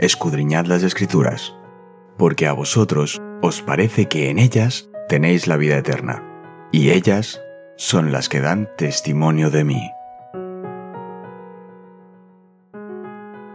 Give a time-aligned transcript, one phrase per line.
[0.00, 1.54] escudriñad las escrituras,
[2.16, 6.24] porque a vosotros os parece que en ellas tenéis la vida eterna,
[6.72, 7.40] y ellas
[7.76, 9.90] son las que dan testimonio de mí.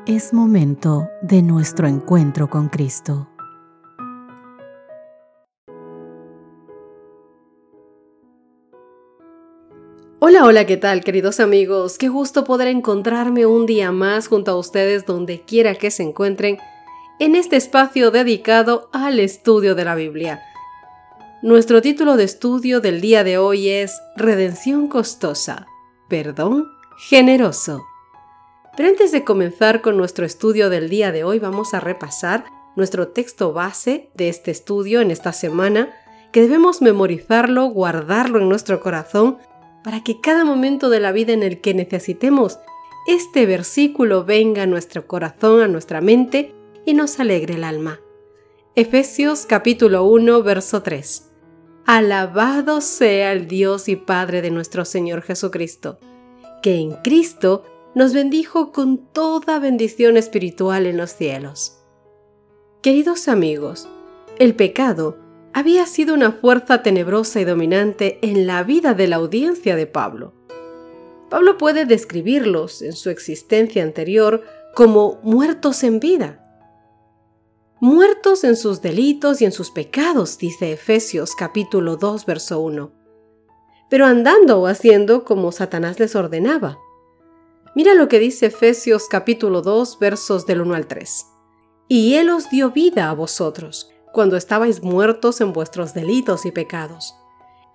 [0.06, 3.28] Es momento de nuestro encuentro con Cristo.
[10.20, 11.98] Hola, hola, ¿qué tal queridos amigos?
[11.98, 16.58] Qué gusto poder encontrarme un día más junto a ustedes donde quiera que se encuentren
[17.20, 20.42] en este espacio dedicado al estudio de la Biblia.
[21.42, 25.68] Nuestro título de estudio del día de hoy es Redención costosa,
[26.08, 26.66] perdón
[27.10, 27.84] generoso.
[28.78, 32.46] Pero antes de comenzar con nuestro estudio del día de hoy vamos a repasar
[32.78, 35.94] nuestro texto base de este estudio en esta semana,
[36.32, 39.40] que debemos memorizarlo, guardarlo en nuestro corazón,
[39.86, 42.58] para que cada momento de la vida en el que necesitemos
[43.06, 46.56] este versículo venga a nuestro corazón, a nuestra mente
[46.88, 48.00] y nos alegre el alma.
[48.74, 51.30] Efesios capítulo 1, verso 3.
[51.86, 56.00] Alabado sea el Dios y Padre de nuestro Señor Jesucristo,
[56.64, 61.78] que en Cristo nos bendijo con toda bendición espiritual en los cielos.
[62.82, 63.88] Queridos amigos,
[64.40, 65.25] el pecado
[65.56, 70.34] había sido una fuerza tenebrosa y dominante en la vida de la audiencia de Pablo.
[71.30, 76.46] Pablo puede describirlos en su existencia anterior como muertos en vida.
[77.80, 82.92] Muertos en sus delitos y en sus pecados, dice Efesios capítulo 2, verso 1.
[83.90, 86.80] Pero andando o haciendo como Satanás les ordenaba.
[87.76, 91.28] Mira lo que dice Efesios capítulo 2, versos del 1 al 3.
[91.88, 97.18] Y Él os dio vida a vosotros cuando estabais muertos en vuestros delitos y pecados,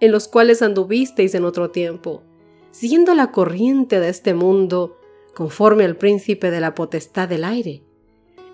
[0.00, 2.22] en los cuales anduvisteis en otro tiempo,
[2.70, 4.96] siguiendo la corriente de este mundo,
[5.34, 7.84] conforme al príncipe de la potestad del aire,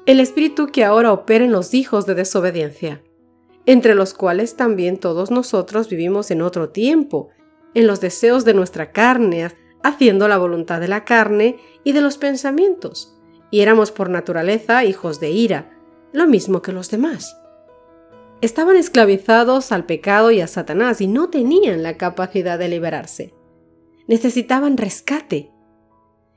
[0.04, 3.04] el espíritu que ahora opera en los hijos de desobediencia,
[3.66, 7.28] entre los cuales también todos nosotros vivimos en otro tiempo,
[7.72, 9.52] en los deseos de nuestra carne,
[9.84, 13.16] haciendo la voluntad de la carne y de los pensamientos,
[13.52, 15.78] y éramos por naturaleza hijos de ira,
[16.12, 17.36] lo mismo que los demás.
[18.42, 23.32] Estaban esclavizados al pecado y a Satanás y no tenían la capacidad de liberarse.
[24.08, 25.50] Necesitaban rescate.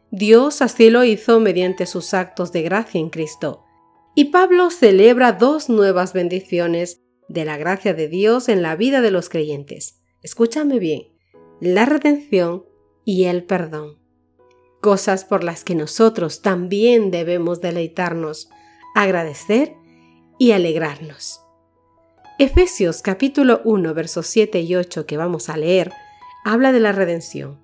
[0.10, 3.66] Dios así lo hizo mediante sus actos de gracia en Cristo.
[4.16, 9.12] Y Pablo celebra dos nuevas bendiciones de la gracia de Dios en la vida de
[9.12, 10.02] los creyentes.
[10.24, 11.04] Escúchame bien,
[11.60, 12.66] la redención
[13.06, 14.00] y el perdón.
[14.82, 18.50] Cosas por las que nosotros también debemos deleitarnos,
[18.96, 19.76] agradecer
[20.40, 21.42] y alegrarnos.
[22.42, 25.92] Efesios capítulo 1 versos 7 y 8 que vamos a leer
[26.46, 27.60] habla de la redención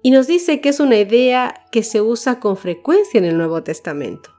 [0.00, 3.64] y nos dice que es una idea que se usa con frecuencia en el Nuevo
[3.64, 4.30] Testamento.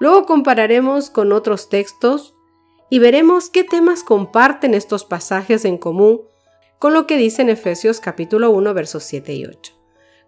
[0.00, 2.34] Luego compararemos con otros textos
[2.88, 6.22] y veremos qué temas comparten estos pasajes en común
[6.78, 9.74] con lo que dice en Efesios capítulo 1 versos 7 y 8.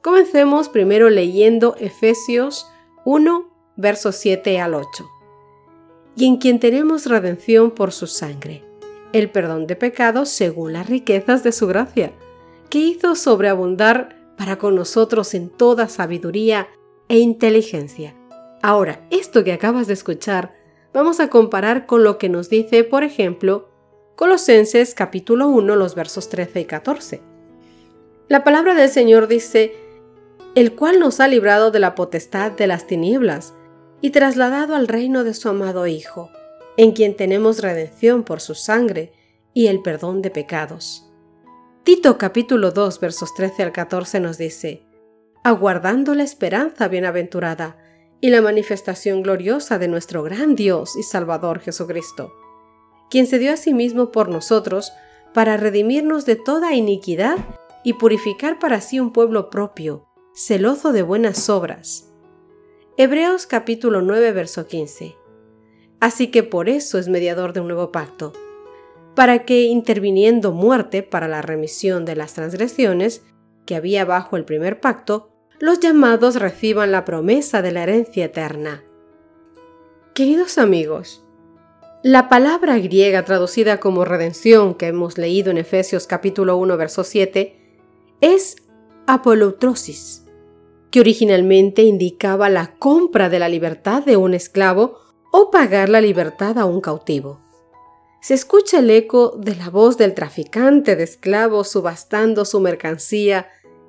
[0.03, 2.71] Comencemos primero leyendo Efesios
[3.07, 5.20] 1 versos 7 al 8
[6.17, 8.65] y en quien tenemos redención por su sangre,
[9.13, 12.13] el perdón de pecados según las riquezas de su gracia,
[12.69, 16.69] que hizo sobreabundar para con nosotros en toda sabiduría
[17.09, 18.15] e inteligencia.
[18.63, 20.55] Ahora, esto que acabas de escuchar,
[20.93, 23.69] vamos a comparar con lo que nos dice, por ejemplo,
[24.17, 27.23] Colosenses capítulo 1, los versos 13 y 14.
[28.29, 29.75] La palabra del Señor dice,
[30.55, 33.55] el cual nos ha librado de la potestad de las tinieblas
[34.01, 36.31] y trasladado al reino de su amado Hijo,
[36.77, 39.13] en quien tenemos redención por su sangre
[39.53, 41.07] y el perdón de pecados.
[41.85, 44.83] Tito capítulo 2 versos 13 al 14 nos dice,
[45.43, 47.77] aguardando la esperanza bienaventurada
[48.21, 52.33] y la manifestación gloriosa de nuestro gran Dios y Salvador Jesucristo,
[53.11, 54.93] quien se dio a sí mismo por nosotros
[55.33, 57.39] para redimirnos de toda iniquidad
[57.83, 62.10] y purificar para sí un pueblo propio, celoso de buenas obras.
[62.97, 65.15] Hebreos capítulo 9, verso 15.
[66.01, 68.33] Así que por eso es mediador de un nuevo pacto,
[69.15, 73.23] para que, interviniendo muerte para la remisión de las transgresiones
[73.65, 78.83] que había bajo el primer pacto, los llamados reciban la promesa de la herencia eterna.
[80.13, 81.25] Queridos amigos,
[82.03, 87.57] la palabra griega traducida como redención que hemos leído en Efesios capítulo 1 verso 7
[88.21, 88.57] es
[89.07, 90.27] apolutrosis,
[90.91, 94.99] que originalmente indicaba la compra de la libertad de un esclavo
[95.33, 97.41] o pagar la libertad a un cautivo.
[98.21, 103.49] Se escucha el eco de la voz del traficante de esclavos subastando su mercancía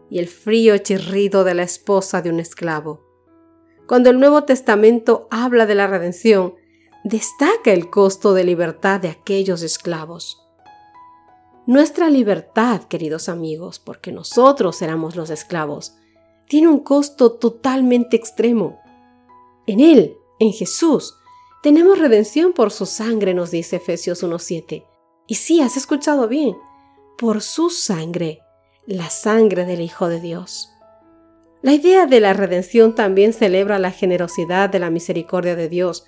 [0.09, 3.01] y el frío chirrido de la esposa de un esclavo.
[3.87, 6.55] Cuando el Nuevo Testamento habla de la redención,
[7.03, 10.37] destaca el costo de libertad de aquellos esclavos.
[11.65, 15.97] Nuestra libertad, queridos amigos, porque nosotros éramos los esclavos,
[16.51, 18.81] tiene un costo totalmente extremo.
[19.67, 21.15] En Él, en Jesús,
[21.63, 24.85] tenemos redención por su sangre, nos dice Efesios 1.7.
[25.27, 26.57] Y sí, has escuchado bien,
[27.17, 28.41] por su sangre,
[28.85, 30.69] la sangre del Hijo de Dios.
[31.61, 36.03] La idea de la redención también celebra la generosidad de la misericordia de Dios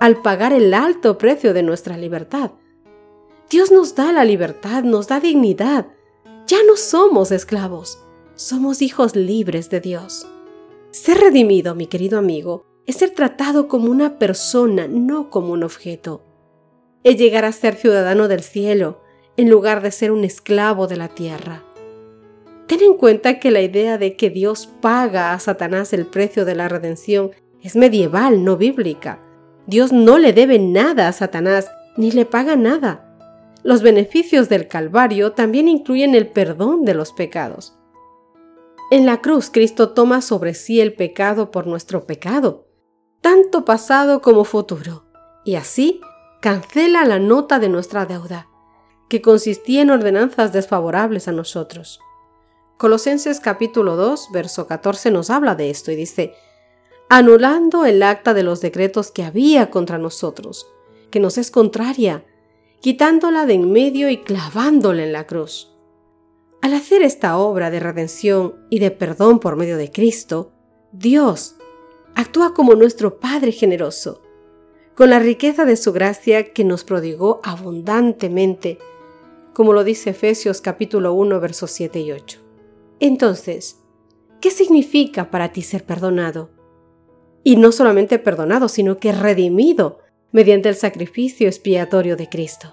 [0.00, 2.52] al pagar el alto precio de nuestra libertad.
[3.50, 5.88] Dios nos da la libertad, nos da dignidad.
[6.46, 8.01] Ya no somos esclavos,
[8.34, 10.26] somos hijos libres de Dios.
[10.90, 16.24] Ser redimido, mi querido amigo, es ser tratado como una persona, no como un objeto.
[17.04, 19.00] Es llegar a ser ciudadano del cielo,
[19.36, 21.62] en lugar de ser un esclavo de la tierra.
[22.66, 26.54] Ten en cuenta que la idea de que Dios paga a Satanás el precio de
[26.54, 29.20] la redención es medieval, no bíblica.
[29.66, 33.08] Dios no le debe nada a Satanás, ni le paga nada.
[33.62, 37.78] Los beneficios del Calvario también incluyen el perdón de los pecados.
[38.92, 42.66] En la cruz Cristo toma sobre sí el pecado por nuestro pecado,
[43.22, 45.06] tanto pasado como futuro,
[45.46, 46.02] y así
[46.42, 48.48] cancela la nota de nuestra deuda,
[49.08, 52.00] que consistía en ordenanzas desfavorables a nosotros.
[52.76, 56.34] Colosenses capítulo 2, verso 14 nos habla de esto y dice,
[57.08, 60.66] anulando el acta de los decretos que había contra nosotros,
[61.10, 62.26] que nos es contraria,
[62.82, 65.71] quitándola de en medio y clavándola en la cruz.
[66.62, 70.52] Al hacer esta obra de redención y de perdón por medio de Cristo,
[70.92, 71.56] Dios
[72.14, 74.22] actúa como nuestro Padre generoso,
[74.94, 78.78] con la riqueza de su gracia que nos prodigó abundantemente,
[79.52, 82.38] como lo dice Efesios capítulo 1 versos 7 y 8.
[83.00, 83.80] Entonces,
[84.40, 86.50] ¿qué significa para ti ser perdonado?
[87.42, 89.98] Y no solamente perdonado, sino que redimido
[90.30, 92.72] mediante el sacrificio expiatorio de Cristo.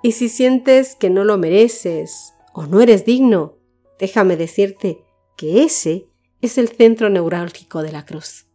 [0.00, 3.56] Y si sientes que no lo mereces o no eres digno,
[3.98, 5.04] déjame decirte
[5.36, 6.08] que ese
[6.40, 8.46] es el centro neurálgico de la cruz.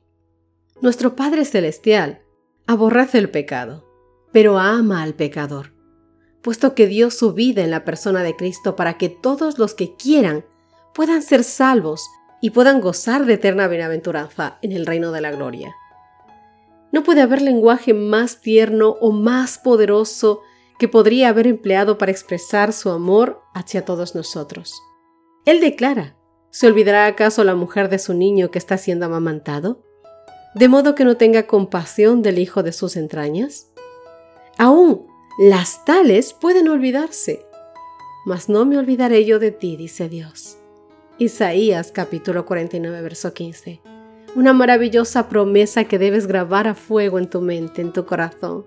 [0.81, 2.21] Nuestro Padre Celestial
[2.67, 3.85] aborrece el pecado,
[4.31, 5.73] pero ama al pecador,
[6.41, 9.95] puesto que dio su vida en la persona de Cristo para que todos los que
[9.95, 10.45] quieran
[10.93, 12.09] puedan ser salvos
[12.41, 15.73] y puedan gozar de eterna bienaventuranza en el reino de la gloria.
[16.91, 20.41] No puede haber lenguaje más tierno o más poderoso
[20.77, 24.73] que podría haber empleado para expresar su amor hacia todos nosotros.
[25.45, 26.17] Él declara,
[26.49, 29.83] ¿se olvidará acaso la mujer de su niño que está siendo amamantado?
[30.53, 33.71] ¿De modo que no tenga compasión del hijo de sus entrañas?
[34.57, 35.05] Aún
[35.37, 37.45] las tales pueden olvidarse,
[38.25, 40.57] mas no me olvidaré yo de ti, dice Dios.
[41.17, 43.81] Isaías capítulo 49, verso 15.
[44.35, 48.65] Una maravillosa promesa que debes grabar a fuego en tu mente, en tu corazón.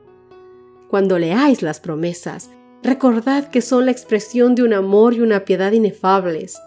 [0.89, 2.49] Cuando leáis las promesas,
[2.83, 6.59] recordad que son la expresión de un amor y una piedad inefables.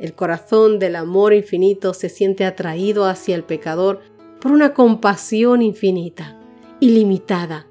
[0.00, 4.00] El corazón del amor infinito se siente atraído hacia el pecador
[4.40, 6.40] por una compasión infinita,
[6.80, 7.66] ilimitada.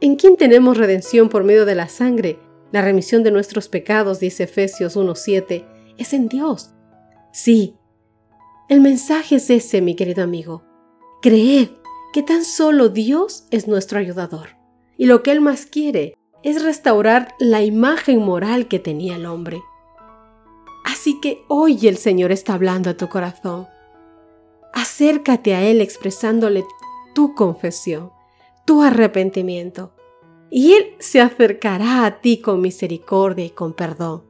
[0.00, 2.38] ¿En quién tenemos redención por medio de la sangre?
[2.70, 5.64] La remisión de nuestros pecados, dice Efesios 1.7
[5.98, 6.74] es en Dios.
[7.32, 7.74] Sí,
[8.68, 10.62] el mensaje es ese, mi querido amigo.
[11.22, 11.70] Creed
[12.12, 14.61] que tan solo Dios es nuestro ayudador
[15.02, 19.60] y lo que Él más quiere es restaurar la imagen moral que tenía el hombre.
[20.84, 23.66] Así que hoy el Señor está hablando a tu corazón.
[24.72, 26.64] Acércate a Él expresándole
[27.16, 28.12] tu confesión,
[28.64, 29.92] tu arrepentimiento,
[30.52, 34.22] y Él se acercará a ti con misericordia y con perdón.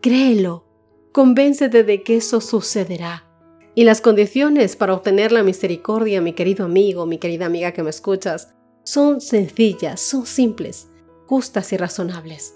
[0.00, 0.64] Créelo
[1.12, 3.26] Convéncete de que eso sucederá.
[3.74, 7.90] Y las condiciones para obtener la misericordia, mi querido amigo, mi querida amiga que me
[7.90, 8.54] escuchas,
[8.88, 10.88] son sencillas, son simples,
[11.26, 12.54] justas y razonables.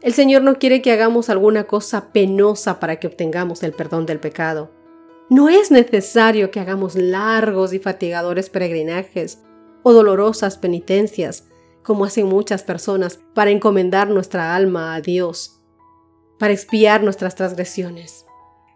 [0.00, 4.18] El Señor no quiere que hagamos alguna cosa penosa para que obtengamos el perdón del
[4.18, 4.70] pecado.
[5.28, 9.40] No es necesario que hagamos largos y fatigadores peregrinajes
[9.82, 11.48] o dolorosas penitencias,
[11.82, 15.58] como hacen muchas personas, para encomendar nuestra alma a Dios
[16.38, 18.24] para expiar nuestras transgresiones.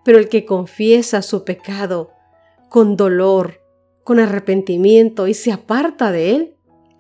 [0.05, 2.11] Pero el que confiesa su pecado
[2.69, 3.63] con dolor,
[4.05, 6.52] con arrepentimiento y se aparta de él,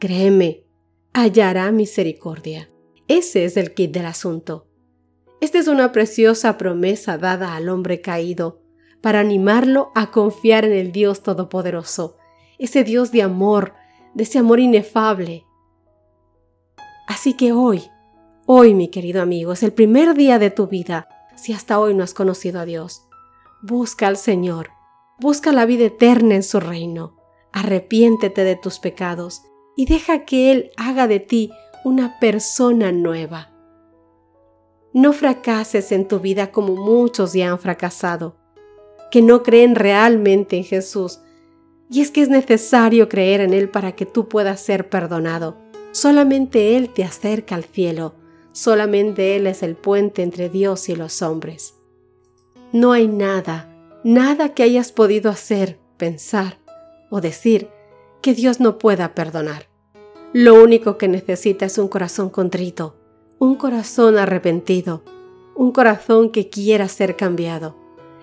[0.03, 0.65] créeme,
[1.13, 2.69] hallará misericordia.
[3.07, 4.67] Ese es el kit del asunto.
[5.41, 8.63] Esta es una preciosa promesa dada al hombre caído
[9.01, 12.17] para animarlo a confiar en el Dios Todopoderoso,
[12.59, 13.75] ese Dios de amor,
[14.15, 15.47] de ese amor inefable.
[17.07, 17.85] Así que hoy,
[18.45, 22.03] Hoy, mi querido amigo, es el primer día de tu vida si hasta hoy no
[22.03, 23.07] has conocido a Dios.
[23.63, 24.71] Busca al Señor.
[25.21, 27.17] Busca la vida eterna en su reino.
[27.53, 29.43] Arrepiéntete de tus pecados
[29.77, 31.51] y deja que Él haga de ti
[31.85, 33.51] una persona nueva.
[34.93, 38.37] No fracases en tu vida como muchos ya han fracasado,
[39.11, 41.21] que no creen realmente en Jesús.
[41.91, 45.57] Y es que es necesario creer en Él para que tú puedas ser perdonado.
[45.93, 48.15] Solamente Él te acerca al cielo.
[48.53, 51.75] Solamente Él es el puente entre Dios y los hombres.
[52.73, 53.73] No hay nada
[54.05, 56.59] nada que hayas podido hacer, pensar
[57.11, 57.69] o decir
[58.23, 59.69] que Dios no pueda perdonar.
[60.33, 62.97] Lo único que necesita es un corazón contrito,
[63.39, 65.03] un corazón arrepentido,
[65.55, 67.77] un corazón que quiera ser cambiado.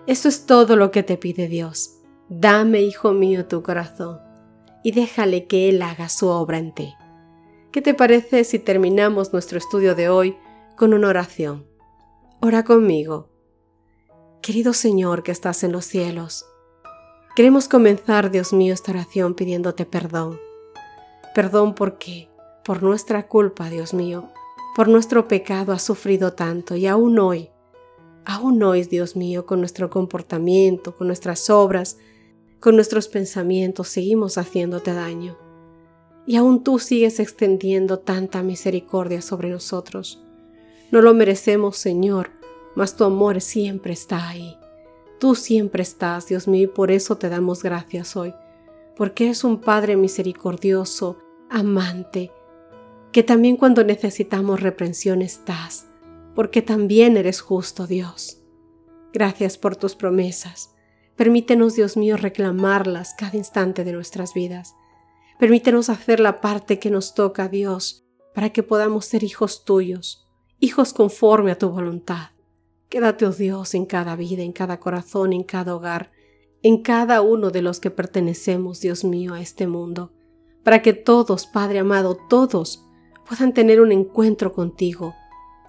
[0.08, 1.98] Eso es todo lo que te pide Dios.
[2.30, 4.20] Dame, hijo mío, tu corazón
[4.84, 6.94] y déjale que Él haga su obra en ti.
[7.72, 10.38] ¿Qué te parece si terminamos nuestro estudio de hoy
[10.76, 11.68] con una oración?
[12.40, 13.30] Ora conmigo
[14.42, 16.46] Querido Señor que estás en los cielos,
[17.40, 20.38] queremos comenzar, Dios mío, esta oración pidiéndote perdón.
[21.34, 22.28] Perdón porque,
[22.66, 24.30] por nuestra culpa, Dios mío,
[24.76, 27.50] por nuestro pecado has sufrido tanto y aún hoy,
[28.26, 31.98] aún hoy, Dios mío, con nuestro comportamiento, con nuestras obras,
[32.60, 35.38] con nuestros pensamientos, seguimos haciéndote daño.
[36.28, 40.22] Y aún tú sigues extendiendo tanta misericordia sobre nosotros.
[40.92, 42.32] No lo merecemos, Señor,
[42.76, 44.58] mas tu amor siempre está ahí.
[45.20, 48.34] Tú siempre estás, Dios mío, y por eso te damos gracias hoy,
[48.96, 51.18] porque eres un Padre misericordioso,
[51.50, 52.32] amante,
[53.12, 55.88] que también cuando necesitamos reprensión estás,
[56.36, 58.42] porque también eres justo, Dios.
[59.12, 60.74] Gracias por tus promesas.
[61.18, 64.76] Permítenos, Dios mío, reclamarlas cada instante de nuestras vidas.
[65.38, 70.26] Permítenos hacer la parte que nos toca, Dios, para que podamos ser hijos tuyos,
[70.60, 72.30] hijos conforme a tu voluntad.
[72.90, 76.12] Quédate, oh Dios, en cada vida, en cada corazón, en cada hogar,
[76.64, 80.12] en cada uno de los que pertenecemos, Dios mío, a este mundo,
[80.64, 82.84] para que todos, Padre amado, todos
[83.28, 85.14] puedan tener un encuentro contigo,